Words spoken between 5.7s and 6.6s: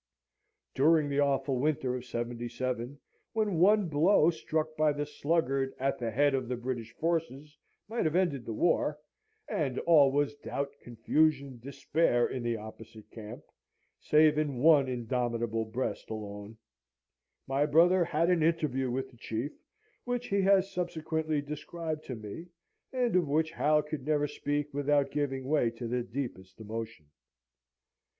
at the head of the